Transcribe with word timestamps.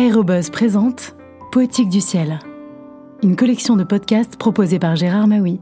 Aérobuzz 0.00 0.48
présente 0.48 1.14
Poétique 1.52 1.90
du 1.90 2.00
ciel, 2.00 2.38
une 3.22 3.36
collection 3.36 3.76
de 3.76 3.84
podcasts 3.84 4.36
proposée 4.36 4.78
par 4.78 4.96
Gérard 4.96 5.28
Maui. 5.28 5.60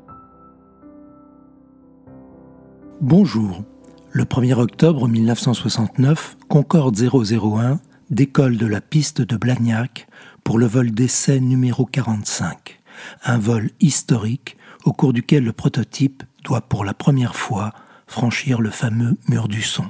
Bonjour. 3.00 3.64
Le 4.12 4.22
1er 4.22 4.54
octobre 4.54 5.08
1969, 5.08 6.36
Concorde 6.46 6.96
001 6.96 7.80
décolle 8.10 8.58
de 8.58 8.66
la 8.66 8.80
piste 8.80 9.22
de 9.22 9.36
Blagnac 9.36 10.06
pour 10.44 10.60
le 10.60 10.66
vol 10.66 10.92
d'essai 10.92 11.40
numéro 11.40 11.84
45, 11.84 12.80
un 13.24 13.38
vol 13.38 13.70
historique 13.80 14.56
au 14.84 14.92
cours 14.92 15.12
duquel 15.12 15.42
le 15.42 15.52
prototype 15.52 16.22
doit 16.44 16.60
pour 16.60 16.84
la 16.84 16.94
première 16.94 17.34
fois 17.34 17.72
franchir 18.06 18.60
le 18.60 18.70
fameux 18.70 19.16
mur 19.28 19.48
du 19.48 19.62
son. 19.62 19.86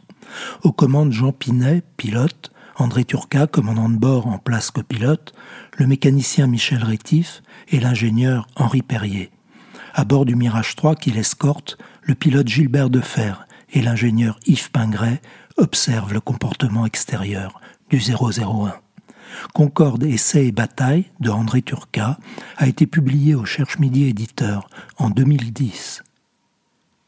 Aux 0.63 0.73
commandes 0.73 1.13
Jean 1.13 1.33
Pinet, 1.33 1.83
pilote, 1.99 2.51
André 2.79 3.05
Turca, 3.05 3.49
commandant 3.49 3.89
de 3.89 3.97
bord 3.97 4.29
en 4.29 4.39
place 4.39 4.71
copilote, 4.71 5.35
le 5.77 5.89
mécanicien 5.89 6.47
Michel 6.47 6.85
Rétif 6.85 7.43
et 7.69 7.81
l'ingénieur 7.81 8.47
Henri 8.55 8.83
Perrier. 8.83 9.31
À 9.95 10.05
bord 10.05 10.25
du 10.25 10.37
Mirage 10.37 10.77
3 10.77 10.95
qui 10.95 11.11
l'escorte, 11.11 11.77
le 12.03 12.15
pilote 12.15 12.47
Gilbert 12.47 12.89
Defer 12.89 13.33
et 13.73 13.83
l'ingénieur 13.83 14.39
Yves 14.47 14.71
Pingret 14.71 15.21
observent 15.57 16.15
le 16.15 16.21
comportement 16.21 16.87
extérieur 16.87 17.61
du 17.91 17.99
001. 17.99 18.75
Concorde, 19.55 20.05
essai 20.05 20.47
et 20.47 20.53
bataille 20.53 21.07
de 21.19 21.31
André 21.31 21.63
Turca 21.63 22.19
a 22.57 22.69
été 22.69 22.87
publié 22.87 23.35
au 23.35 23.45
Cherche 23.45 23.81
Midi 23.81 24.05
éditeur 24.05 24.71
en 24.99 25.11
2010. 25.11 26.05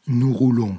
Nous 0.07 0.33
roulons. 0.33 0.77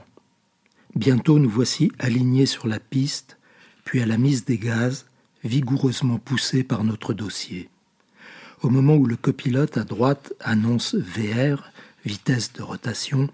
Bientôt 0.94 1.38
nous 1.38 1.48
voici 1.48 1.90
alignés 1.98 2.46
sur 2.46 2.68
la 2.68 2.78
piste, 2.78 3.38
puis 3.84 4.00
à 4.00 4.06
la 4.06 4.18
mise 4.18 4.44
des 4.44 4.58
gaz, 4.58 5.06
vigoureusement 5.44 6.18
poussés 6.18 6.64
par 6.64 6.84
notre 6.84 7.14
dossier. 7.14 7.68
Au 8.62 8.70
moment 8.70 8.94
où 8.94 9.06
le 9.06 9.16
copilote 9.16 9.76
à 9.76 9.84
droite 9.84 10.32
annonce 10.40 10.94
VR, 10.94 11.72
vitesse 12.04 12.52
de 12.52 12.62
rotation, 12.62 13.28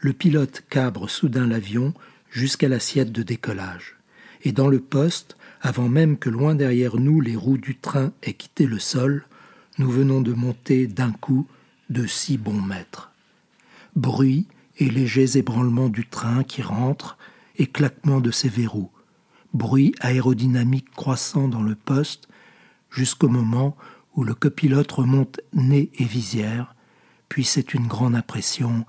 le 0.00 0.12
pilote 0.12 0.62
cabre 0.70 1.10
soudain 1.10 1.46
l'avion 1.46 1.94
jusqu'à 2.30 2.68
l'assiette 2.68 3.10
de 3.10 3.22
décollage. 3.22 3.96
Et 4.42 4.52
dans 4.52 4.68
le 4.68 4.78
poste, 4.78 5.36
avant 5.60 5.88
même 5.88 6.16
que 6.16 6.30
loin 6.30 6.54
derrière 6.54 6.96
nous 6.96 7.20
les 7.20 7.34
roues 7.34 7.58
du 7.58 7.76
train 7.76 8.12
aient 8.22 8.34
quitté 8.34 8.66
le 8.66 8.78
sol, 8.78 9.24
nous 9.78 9.90
venons 9.90 10.20
de 10.20 10.32
monter 10.32 10.86
d'un 10.86 11.12
coup 11.12 11.46
de 11.90 12.06
six 12.06 12.38
bons 12.38 12.60
mètres. 12.60 13.10
Bruit 13.96 14.46
et 14.76 14.88
légers 14.88 15.38
ébranlements 15.38 15.88
du 15.88 16.06
train 16.06 16.44
qui 16.44 16.62
rentre 16.62 17.18
et 17.56 17.66
claquement 17.66 18.20
de 18.20 18.30
ses 18.30 18.48
verrous. 18.48 18.90
Bruit 19.54 19.94
aérodynamique 20.00 20.90
croissant 20.90 21.48
dans 21.48 21.62
le 21.62 21.74
poste 21.74 22.28
jusqu'au 22.90 23.28
moment 23.28 23.76
où 24.14 24.24
le 24.24 24.34
copilote 24.34 24.90
remonte 24.92 25.40
nez 25.52 25.90
et 25.94 26.04
visière, 26.04 26.74
puis 27.28 27.44
c'est 27.44 27.74
une 27.74 27.86
grande 27.86 28.14
impression 28.14 28.84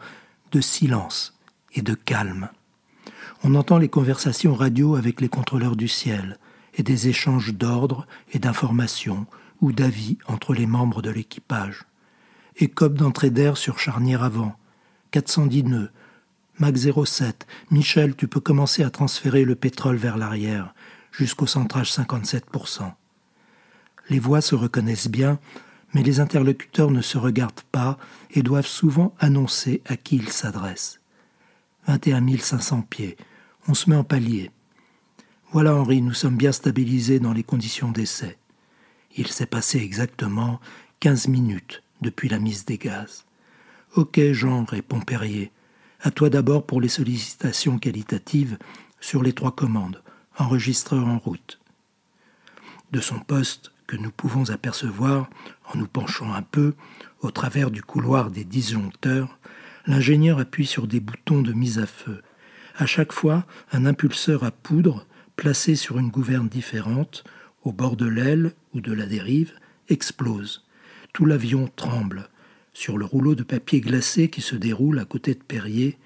de 0.51 0.61
silence 0.61 1.37
et 1.73 1.81
de 1.81 1.93
calme. 1.93 2.49
On 3.43 3.55
entend 3.55 3.77
les 3.77 3.89
conversations 3.89 4.53
radio 4.53 4.95
avec 4.95 5.21
les 5.21 5.29
contrôleurs 5.29 5.75
du 5.75 5.87
ciel 5.87 6.37
et 6.75 6.83
des 6.83 7.07
échanges 7.07 7.53
d'ordres 7.53 8.05
et 8.31 8.39
d'informations 8.39 9.27
ou 9.61 9.71
d'avis 9.71 10.17
entre 10.27 10.53
les 10.53 10.65
membres 10.65 11.01
de 11.01 11.09
l'équipage. 11.09 11.85
Écope 12.57 12.95
d'entrée 12.95 13.29
d'air 13.29 13.57
sur 13.57 13.79
charnière 13.79 14.23
avant. 14.23 14.55
410 15.11 15.63
nœuds. 15.63 15.91
Mac 16.59 16.75
07. 16.75 17.47
Michel, 17.71 18.15
tu 18.17 18.27
peux 18.27 18.41
commencer 18.41 18.83
à 18.83 18.89
transférer 18.89 19.45
le 19.45 19.55
pétrole 19.55 19.95
vers 19.95 20.17
l'arrière, 20.17 20.73
jusqu'au 21.11 21.47
centrage 21.47 21.91
57%. 21.91 22.91
Les 24.09 24.19
voix 24.19 24.41
se 24.41 24.55
reconnaissent 24.55 25.07
bien, 25.07 25.39
mais 25.93 26.03
les 26.03 26.19
interlocuteurs 26.19 26.91
ne 26.91 27.01
se 27.01 27.17
regardent 27.17 27.61
pas 27.71 27.97
et 28.31 28.43
doivent 28.43 28.67
souvent 28.67 29.15
annoncer 29.19 29.81
à 29.85 29.95
qui 29.95 30.17
ils 30.17 30.29
s'adressent. 30.29 30.99
21 31.87 32.37
500 32.37 32.81
pieds. 32.81 33.15
On 33.69 33.73
se 33.73 33.89
met 33.89 33.95
en 33.95 34.03
palier. 34.03 34.51
Voilà, 35.51 35.73
Henri, 35.73 36.01
nous 36.01 36.13
sommes 36.13 36.37
bien 36.37 36.51
stabilisés 36.51 37.19
dans 37.19 37.33
les 37.33 37.43
conditions 37.43 37.91
d'essai. 37.91 38.37
Il 39.15 39.27
s'est 39.27 39.45
passé 39.45 39.79
exactement 39.79 40.59
15 40.99 41.29
minutes 41.29 41.83
depuis 42.01 42.27
la 42.27 42.39
mise 42.39 42.65
des 42.65 42.77
gaz. 42.77 43.25
Ok, 43.95 44.19
Jean, 44.33 44.65
répond 44.65 44.99
Perrier. 44.99 45.51
À 46.01 46.11
toi 46.11 46.29
d'abord 46.29 46.65
pour 46.65 46.79
les 46.79 46.87
sollicitations 46.87 47.77
qualitatives 47.77 48.57
sur 49.01 49.21
les 49.21 49.33
trois 49.33 49.53
commandes, 49.53 50.01
enregistreur 50.37 51.05
en 51.05 51.19
route. 51.19 51.59
De 52.91 53.01
son 53.01 53.19
poste, 53.19 53.71
que 53.85 53.97
nous 53.97 54.11
pouvons 54.11 54.49
apercevoir, 54.49 55.29
en 55.73 55.77
nous 55.77 55.87
penchant 55.87 56.33
un 56.33 56.41
peu, 56.41 56.73
au 57.21 57.31
travers 57.31 57.69
du 57.69 57.81
couloir 57.81 58.31
des 58.31 58.45
disjoncteurs, 58.45 59.39
l'ingénieur 59.87 60.39
appuie 60.39 60.65
sur 60.65 60.87
des 60.87 60.99
boutons 60.99 61.41
de 61.41 61.51
mise 61.51 61.79
à 61.79 61.85
feu. 61.85 62.21
À 62.77 62.85
chaque 62.85 63.11
fois, 63.11 63.45
un 63.73 63.85
impulseur 63.85 64.43
à 64.43 64.51
poudre 64.51 65.05
placé 65.35 65.75
sur 65.75 65.97
une 65.97 66.09
gouverne 66.09 66.47
différente, 66.47 67.23
au 67.63 67.73
bord 67.73 67.97
de 67.97 68.07
l'aile 68.07 68.53
ou 68.73 68.79
de 68.79 68.93
la 68.93 69.05
dérive, 69.05 69.53
explose. 69.89 70.65
Tout 71.11 71.25
l'avion 71.25 71.67
tremble. 71.75 72.29
Sur 72.73 72.97
le 72.97 73.05
rouleau 73.05 73.35
de 73.35 73.43
papier 73.43 73.81
glacé 73.81 74.29
qui 74.29 74.41
se 74.41 74.55
déroule 74.55 74.99
à 74.99 75.05
côté 75.05 75.33
de 75.33 75.43
Perrier, 75.43 75.97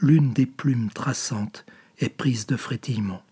l'une 0.00 0.32
des 0.32 0.46
plumes 0.46 0.90
traçantes 0.90 1.64
est 1.98 2.08
prise 2.08 2.46
de 2.46 2.56
frétillement. 2.56 3.22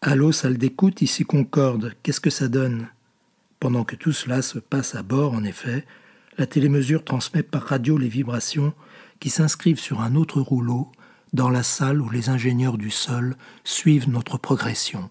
Allô, 0.00 0.32
salle 0.32 0.56
d'écoute, 0.56 1.02
ici 1.02 1.24
Concorde, 1.24 1.94
qu'est-ce 2.02 2.20
que 2.20 2.30
ça 2.30 2.48
donne? 2.48 2.88
Pendant 3.58 3.84
que 3.84 3.96
tout 3.96 4.12
cela 4.12 4.40
se 4.40 4.58
passe 4.58 4.94
à 4.94 5.02
bord, 5.02 5.34
en 5.34 5.44
effet, 5.44 5.84
la 6.38 6.46
télémesure 6.46 7.04
transmet 7.04 7.42
par 7.42 7.64
radio 7.64 7.98
les 7.98 8.08
vibrations 8.08 8.72
qui 9.18 9.28
s'inscrivent 9.28 9.78
sur 9.78 10.00
un 10.00 10.14
autre 10.14 10.40
rouleau 10.40 10.90
dans 11.34 11.50
la 11.50 11.62
salle 11.62 12.00
où 12.00 12.08
les 12.08 12.30
ingénieurs 12.30 12.78
du 12.78 12.90
sol 12.90 13.36
suivent 13.62 14.08
notre 14.08 14.38
progression. 14.38 15.10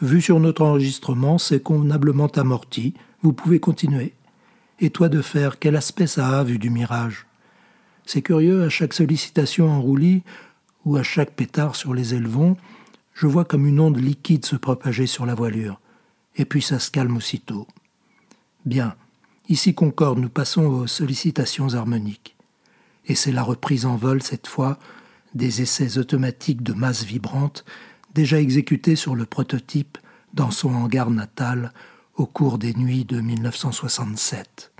Vu 0.00 0.20
sur 0.20 0.40
notre 0.40 0.62
enregistrement, 0.62 1.38
c'est 1.38 1.62
convenablement 1.62 2.28
amorti. 2.28 2.94
Vous 3.22 3.32
pouvez 3.32 3.60
continuer. 3.60 4.14
Et 4.78 4.90
toi 4.90 5.08
de 5.08 5.22
faire, 5.22 5.58
quel 5.58 5.76
aspect 5.76 6.06
ça 6.06 6.38
a 6.38 6.44
vu 6.44 6.58
du 6.58 6.70
mirage? 6.70 7.26
C'est 8.04 8.22
curieux, 8.22 8.64
à 8.64 8.68
chaque 8.68 8.92
sollicitation 8.92 9.70
en 9.70 9.80
roulis 9.80 10.22
ou 10.84 10.96
à 10.96 11.02
chaque 11.02 11.32
pétard 11.32 11.74
sur 11.74 11.94
les 11.94 12.14
élevons, 12.14 12.56
je 13.14 13.26
vois 13.26 13.44
comme 13.44 13.66
une 13.66 13.80
onde 13.80 13.98
liquide 13.98 14.44
se 14.44 14.56
propager 14.56 15.06
sur 15.06 15.24
la 15.26 15.34
voilure. 15.34 15.80
Et 16.36 16.44
puis 16.44 16.60
ça 16.60 16.78
se 16.78 16.90
calme 16.90 17.16
aussitôt. 17.16 17.66
Bien. 18.64 18.94
Ici 19.48 19.74
Concorde, 19.74 20.18
nous 20.18 20.28
passons 20.28 20.64
aux 20.66 20.86
sollicitations 20.86 21.74
harmoniques. 21.74 22.36
Et 23.06 23.14
c'est 23.14 23.32
la 23.32 23.42
reprise 23.42 23.86
en 23.86 23.96
vol 23.96 24.22
cette 24.22 24.46
fois 24.46 24.78
des 25.34 25.62
essais 25.62 25.98
automatiques 25.98 26.62
de 26.62 26.72
masse 26.72 27.04
vibrante 27.04 27.64
déjà 28.14 28.40
exécutés 28.40 28.96
sur 28.96 29.14
le 29.14 29.26
prototype 29.26 29.98
dans 30.34 30.50
son 30.50 30.74
hangar 30.74 31.10
natal 31.10 31.72
au 32.16 32.26
cours 32.26 32.58
des 32.58 32.74
nuits 32.74 33.04
de 33.04 33.20
1967. 33.20 34.72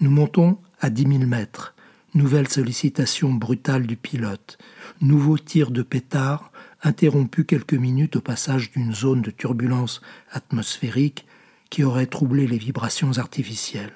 Nous 0.00 0.10
montons 0.10 0.58
à 0.80 0.90
10 0.90 1.18
000 1.18 1.26
mètres. 1.26 1.74
Nouvelle 2.14 2.48
sollicitation 2.48 3.32
brutale 3.32 3.86
du 3.86 3.96
pilote. 3.96 4.58
Nouveau 5.00 5.38
tir 5.38 5.70
de 5.70 5.82
pétard 5.82 6.52
interrompu 6.82 7.44
quelques 7.44 7.74
minutes 7.74 8.16
au 8.16 8.20
passage 8.20 8.70
d'une 8.70 8.94
zone 8.94 9.22
de 9.22 9.30
turbulence 9.30 10.00
atmosphérique 10.30 11.26
qui 11.68 11.82
aurait 11.84 12.06
troublé 12.06 12.46
les 12.46 12.58
vibrations 12.58 13.18
artificielles. 13.18 13.92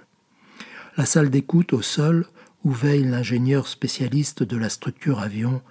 La 0.96 1.06
salle 1.06 1.30
d'écoute 1.30 1.72
au 1.72 1.82
sol 1.82 2.26
où 2.64 2.72
veille 2.72 3.04
l'ingénieur 3.04 3.68
spécialiste 3.68 4.42
de 4.42 4.56
la 4.56 4.68
structure 4.68 5.20
avion, 5.20 5.62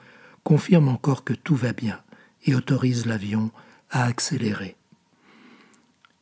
confirme 0.43 0.87
encore 0.87 1.23
que 1.23 1.33
tout 1.33 1.55
va 1.55 1.73
bien 1.73 1.99
et 2.45 2.55
autorise 2.55 3.05
l'avion 3.05 3.51
à 3.91 4.05
accélérer. 4.05 4.78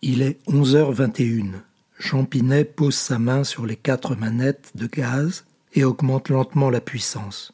Il 0.03 0.21
est 0.21 0.39
11h21. 0.47 1.53
Champinet 1.97 2.65
pose 2.65 2.93
sa 2.93 3.17
main 3.17 3.43
sur 3.43 3.65
les 3.65 3.75
quatre 3.75 4.15
manettes 4.15 4.71
de 4.75 4.85
gaz 4.85 5.45
et 5.73 5.83
augmente 5.83 6.29
lentement 6.29 6.69
la 6.69 6.81
puissance. 6.81 7.51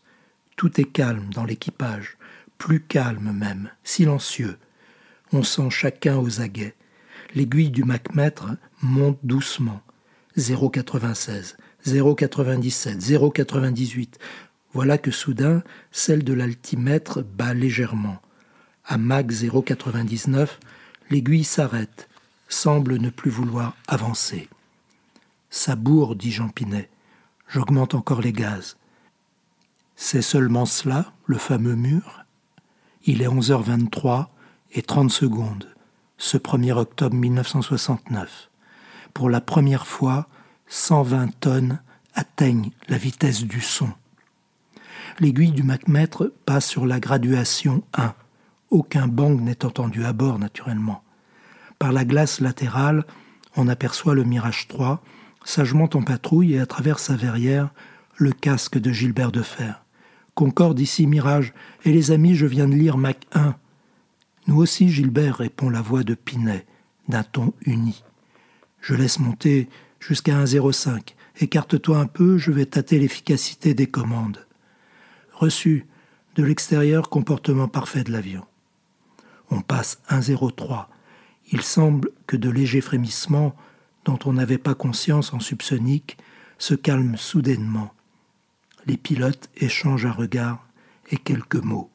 Tout 0.57 0.81
est 0.81 0.91
calme 0.91 1.29
dans 1.33 1.45
l'équipage, 1.45 2.17
plus 2.57 2.81
calme 2.81 3.31
même, 3.31 3.69
silencieux. 3.85 4.57
On 5.31 5.41
sent 5.41 5.69
chacun 5.69 6.17
aux 6.17 6.41
aguets. 6.41 6.75
L'aiguille 7.33 7.71
du 7.71 7.85
macmètre 7.85 8.49
monte 8.81 9.19
doucement. 9.23 9.81
0,96, 10.37 11.55
0,97, 11.85 12.99
0,98. 12.99 14.15
Voilà 14.73 14.97
que 14.97 15.11
soudain, 15.11 15.63
celle 15.93 16.25
de 16.25 16.33
l'altimètre 16.33 17.23
bat 17.23 17.53
légèrement. 17.53 18.21
À 18.85 18.97
Mach 18.97 19.27
0,99, 19.27 20.49
l'aiguille 21.09 21.45
s'arrête, 21.45 22.09
semble 22.53 22.97
ne 22.97 23.09
plus 23.09 23.31
vouloir 23.31 23.75
avancer. 23.87 24.47
Ça 25.49 25.75
bourre, 25.75 26.15
dit 26.15 26.31
Jean 26.31 26.49
Pinet. 26.49 26.89
J'augmente 27.47 27.93
encore 27.93 28.21
les 28.21 28.33
gaz. 28.33 28.77
C'est 29.95 30.21
seulement 30.21 30.65
cela, 30.65 31.11
le 31.25 31.37
fameux 31.37 31.75
mur? 31.75 32.25
Il 33.05 33.21
est 33.21 33.27
11h23 33.27 34.27
et 34.71 34.81
30 34.81 35.11
secondes. 35.11 35.67
ce 36.17 36.37
1er 36.37 36.71
octobre 36.71 37.15
1969. 37.15 38.49
Pour 39.13 39.29
la 39.29 39.41
première 39.41 39.85
fois, 39.85 40.27
120 40.67 41.39
tonnes 41.39 41.81
atteignent 42.13 42.71
la 42.87 42.97
vitesse 42.97 43.43
du 43.43 43.59
son. 43.59 43.89
L'aiguille 45.19 45.51
du 45.51 45.63
macmètre 45.63 46.31
passe 46.45 46.67
sur 46.67 46.85
la 46.85 46.99
graduation 46.99 47.83
1. 47.93 48.13
Aucun 48.69 49.07
bang 49.07 49.39
n'est 49.41 49.65
entendu 49.65 50.05
à 50.05 50.13
bord, 50.13 50.39
naturellement. 50.39 51.03
Par 51.83 51.91
la 51.91 52.05
glace 52.05 52.39
latérale, 52.39 53.03
on 53.57 53.67
aperçoit 53.67 54.15
le 54.15 54.23
Mirage 54.23 54.69
3, 54.69 55.03
sagement 55.43 55.89
en 55.95 56.01
patrouille 56.01 56.53
et 56.53 56.59
à 56.61 56.65
travers 56.65 56.97
sa 56.97 57.17
verrière, 57.17 57.73
le 58.15 58.31
casque 58.31 58.77
de 58.77 58.93
Gilbert 58.93 59.33
de 59.33 59.41
Fer. 59.41 59.83
Concorde 60.33 60.79
ici 60.79 61.07
Mirage, 61.07 61.53
et 61.83 61.91
les 61.91 62.11
amis, 62.11 62.35
je 62.35 62.45
viens 62.45 62.69
de 62.69 62.73
lire 62.73 62.97
Mac 62.97 63.27
1. 63.33 63.55
Nous 64.47 64.55
aussi, 64.55 64.87
Gilbert, 64.87 65.35
répond 65.35 65.69
la 65.69 65.81
voix 65.81 66.05
de 66.05 66.13
Pinet, 66.13 66.65
d'un 67.09 67.23
ton 67.23 67.53
uni. 67.65 68.01
Je 68.79 68.95
laisse 68.95 69.19
monter 69.19 69.67
jusqu'à 69.99 70.41
1,05. 70.41 71.15
Écarte-toi 71.41 71.97
un 71.97 72.07
peu, 72.07 72.37
je 72.37 72.53
vais 72.53 72.65
tâter 72.65 72.97
l'efficacité 72.97 73.73
des 73.73 73.87
commandes. 73.87 74.47
Reçu. 75.33 75.85
De 76.35 76.43
l'extérieur, 76.43 77.09
comportement 77.09 77.67
parfait 77.67 78.05
de 78.05 78.13
l'avion. 78.13 78.45
On 79.51 79.59
passe 79.59 79.99
1,03. 80.09 80.85
Il 81.51 81.61
semble 81.61 82.09
que 82.27 82.37
de 82.37 82.49
légers 82.49 82.81
frémissements, 82.81 83.55
dont 84.05 84.19
on 84.25 84.33
n'avait 84.33 84.57
pas 84.57 84.75
conscience 84.75 85.33
en 85.33 85.39
subsonique, 85.39 86.17
se 86.57 86.73
calment 86.73 87.17
soudainement. 87.17 87.93
Les 88.85 88.97
pilotes 88.97 89.49
échangent 89.57 90.05
un 90.05 90.11
regard 90.11 90.65
et 91.09 91.17
quelques 91.17 91.55
mots. 91.55 91.89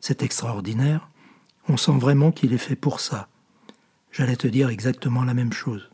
C'est 0.00 0.22
extraordinaire. 0.22 1.08
On 1.68 1.76
sent 1.76 1.98
vraiment 1.98 2.32
qu'il 2.32 2.52
est 2.52 2.58
fait 2.58 2.76
pour 2.76 3.00
ça. 3.00 3.28
J'allais 4.12 4.36
te 4.36 4.48
dire 4.48 4.70
exactement 4.70 5.24
la 5.24 5.34
même 5.34 5.52
chose. 5.52 5.90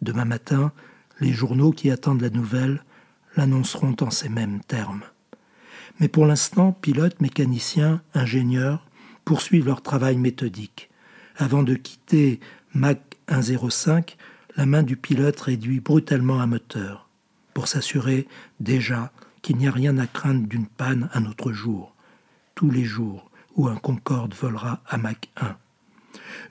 Demain 0.00 0.24
matin, 0.24 0.72
les 1.20 1.32
journaux 1.32 1.72
qui 1.72 1.90
attendent 1.90 2.22
la 2.22 2.30
nouvelle 2.30 2.82
l'annonceront 3.36 3.96
en 4.00 4.10
ces 4.10 4.28
mêmes 4.28 4.60
termes. 4.60 5.02
Mais 6.00 6.08
pour 6.08 6.26
l'instant, 6.26 6.72
pilotes, 6.72 7.20
mécaniciens, 7.20 8.02
ingénieurs 8.14 8.86
poursuivent 9.24 9.66
leur 9.66 9.82
travail 9.82 10.16
méthodique. 10.16 10.90
Avant 11.38 11.62
de 11.62 11.74
quitter 11.74 12.40
Mach 12.72 12.98
105, 13.28 14.16
la 14.56 14.64
main 14.64 14.82
du 14.82 14.96
pilote 14.96 15.38
réduit 15.38 15.80
brutalement 15.80 16.40
un 16.40 16.46
moteur, 16.46 17.10
pour 17.52 17.68
s'assurer 17.68 18.26
déjà 18.58 19.12
qu'il 19.42 19.58
n'y 19.58 19.68
a 19.68 19.70
rien 19.70 19.98
à 19.98 20.06
craindre 20.06 20.46
d'une 20.46 20.66
panne 20.66 21.10
un 21.12 21.26
autre 21.26 21.52
jour, 21.52 21.94
tous 22.54 22.70
les 22.70 22.84
jours 22.84 23.30
où 23.54 23.68
un 23.68 23.76
Concorde 23.76 24.34
volera 24.34 24.82
à 24.86 24.96
Mach 24.96 25.28
1. 25.36 25.56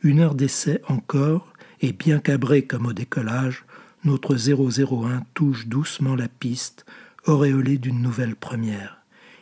Une 0.03 0.19
heure 0.19 0.35
d'essai 0.35 0.81
encore, 0.87 1.51
et 1.81 1.91
bien 1.91 2.19
cabré 2.19 2.63
comme 2.63 2.85
au 2.85 2.93
décollage, 2.93 3.65
notre 4.03 4.35
001 4.35 5.23
touche 5.33 5.67
doucement 5.67 6.15
la 6.15 6.27
piste, 6.27 6.85
auréolée 7.25 7.79
d'une 7.79 8.03
nouvelle 8.03 8.35
première. 8.35 9.01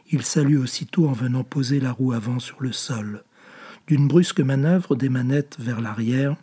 Il 0.10 0.24
salue 0.24 0.57
aussitôt 0.57 1.10
en 1.10 1.12
venant 1.12 1.44
poser 1.44 1.81
la 1.81 1.92
roue 1.92 2.13
avant 2.13 2.40
sur 2.40 2.62
le 2.62 2.72
sol. 2.72 3.24
D'une 3.88 4.07
brusque 4.07 4.39
manœuvre 4.39 4.95
des 4.95 5.09
manettes 5.09 5.57
vers 5.59 5.81
l'arrière, 5.81 6.35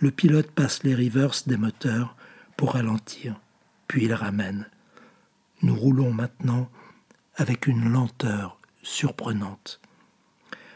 le 0.00 0.10
pilote 0.10 0.50
passe 0.50 0.82
les 0.82 0.94
reverses 0.94 1.46
des 1.46 1.56
moteurs 1.56 2.16
pour 2.56 2.72
ralentir, 2.72 3.40
puis 3.86 4.04
il 4.04 4.14
ramène. 4.14 4.66
Nous 5.62 5.76
roulons 5.76 6.12
maintenant 6.12 6.68
avec 7.36 7.66
une 7.66 7.90
lenteur 7.90 8.58
surprenante. 8.82 9.80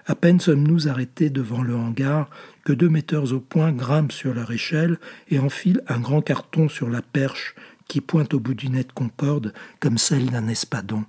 À 0.06 0.14
peine 0.14 0.38
sommes-nous 0.38 0.88
arrêtés 0.88 1.30
devant 1.30 1.62
le 1.62 1.74
hangar 1.74 2.28
que 2.64 2.72
deux 2.74 2.90
metteurs 2.90 3.32
au 3.32 3.40
point 3.40 3.72
grimpent 3.72 4.12
sur 4.12 4.34
leur 4.34 4.52
échelle 4.52 4.98
et 5.30 5.38
enfilent 5.38 5.82
un 5.88 5.98
grand 5.98 6.20
carton 6.20 6.68
sur 6.68 6.90
la 6.90 7.00
perche 7.02 7.54
qui 7.88 8.00
pointe 8.00 8.34
au 8.34 8.40
bout 8.40 8.54
d'une 8.54 8.72
nette 8.72 8.92
concorde 8.92 9.54
comme 9.80 9.98
celle 9.98 10.30
d'un 10.30 10.48
espadon. 10.48 11.04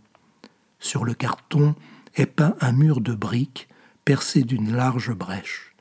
Sur 0.80 1.04
le 1.04 1.14
carton 1.14 1.76
est 2.16 2.26
peint 2.26 2.56
un 2.62 2.72
mur 2.72 3.02
de 3.02 3.14
briques 3.14 3.68
percé 4.06 4.44
d'une 4.44 4.72
large 4.72 5.14
brèche, 5.14 5.74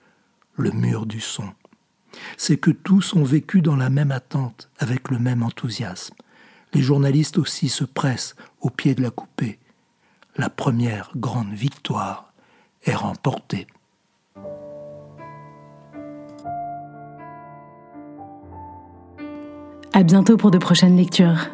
le 0.56 0.70
mur 0.72 1.06
du 1.06 1.20
son. 1.20 1.50
C'est 2.36 2.56
que 2.56 2.70
tous 2.70 3.14
ont 3.14 3.24
vécu 3.24 3.60
dans 3.60 3.76
la 3.76 3.90
même 3.90 4.10
attente, 4.10 4.70
avec 4.78 5.10
le 5.10 5.18
même 5.18 5.42
enthousiasme. 5.42 6.14
Les 6.72 6.82
journalistes 6.82 7.38
aussi 7.38 7.68
se 7.68 7.84
pressent 7.84 8.34
au 8.60 8.70
pied 8.70 8.94
de 8.94 9.02
la 9.02 9.10
coupée. 9.10 9.58
La 10.36 10.48
première 10.48 11.10
grande 11.14 11.52
victoire 11.52 12.32
est 12.84 12.94
remportée. 12.94 13.66
À 19.92 20.02
bientôt 20.02 20.36
pour 20.36 20.50
de 20.50 20.58
prochaines 20.58 20.96
lectures. 20.96 21.53